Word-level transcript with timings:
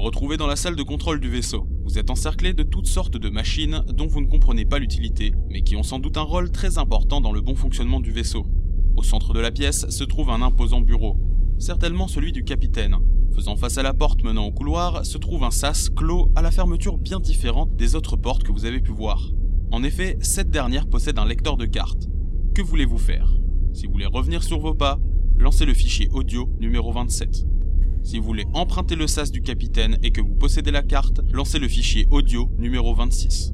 vous 0.00 0.06
retrouvez 0.06 0.38
dans 0.38 0.46
la 0.46 0.56
salle 0.56 0.76
de 0.76 0.82
contrôle 0.82 1.20
du 1.20 1.28
vaisseau. 1.28 1.66
Vous 1.84 1.98
êtes 1.98 2.08
encerclé 2.08 2.54
de 2.54 2.62
toutes 2.62 2.86
sortes 2.86 3.18
de 3.18 3.28
machines 3.28 3.84
dont 3.92 4.06
vous 4.06 4.22
ne 4.22 4.28
comprenez 4.28 4.64
pas 4.64 4.78
l'utilité, 4.78 5.34
mais 5.50 5.60
qui 5.60 5.76
ont 5.76 5.82
sans 5.82 5.98
doute 5.98 6.16
un 6.16 6.22
rôle 6.22 6.50
très 6.50 6.78
important 6.78 7.20
dans 7.20 7.32
le 7.32 7.42
bon 7.42 7.54
fonctionnement 7.54 8.00
du 8.00 8.10
vaisseau. 8.10 8.46
Au 8.96 9.02
centre 9.02 9.34
de 9.34 9.40
la 9.40 9.50
pièce 9.50 9.86
se 9.90 10.04
trouve 10.04 10.30
un 10.30 10.40
imposant 10.40 10.80
bureau, 10.80 11.18
certainement 11.58 12.08
celui 12.08 12.32
du 12.32 12.44
capitaine. 12.44 12.96
Faisant 13.34 13.56
face 13.56 13.76
à 13.76 13.82
la 13.82 13.92
porte 13.92 14.24
menant 14.24 14.46
au 14.46 14.52
couloir 14.52 15.04
se 15.04 15.18
trouve 15.18 15.44
un 15.44 15.50
sas 15.50 15.90
clos 15.90 16.30
à 16.34 16.40
la 16.40 16.50
fermeture 16.50 16.96
bien 16.96 17.20
différente 17.20 17.76
des 17.76 17.94
autres 17.94 18.16
portes 18.16 18.42
que 18.42 18.52
vous 18.52 18.64
avez 18.64 18.80
pu 18.80 18.92
voir. 18.92 19.32
En 19.70 19.82
effet, 19.82 20.16
cette 20.22 20.50
dernière 20.50 20.86
possède 20.86 21.18
un 21.18 21.26
lecteur 21.26 21.58
de 21.58 21.66
cartes. 21.66 22.08
Que 22.54 22.62
voulez-vous 22.62 22.96
faire? 22.96 23.36
Si 23.74 23.84
vous 23.84 23.92
voulez 23.92 24.06
revenir 24.06 24.44
sur 24.44 24.60
vos 24.60 24.72
pas, 24.72 24.98
lancez 25.36 25.66
le 25.66 25.74
fichier 25.74 26.08
audio 26.10 26.48
numéro 26.58 26.90
27. 26.90 27.44
Si 28.02 28.18
vous 28.18 28.24
voulez 28.24 28.46
emprunter 28.54 28.96
le 28.96 29.06
sas 29.06 29.30
du 29.30 29.42
capitaine 29.42 29.98
et 30.02 30.10
que 30.10 30.20
vous 30.20 30.34
possédez 30.34 30.70
la 30.70 30.82
carte, 30.82 31.20
lancez 31.32 31.58
le 31.58 31.68
fichier 31.68 32.06
audio 32.10 32.50
numéro 32.58 32.94
26. 32.94 33.52